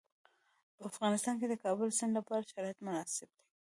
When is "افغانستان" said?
0.91-1.35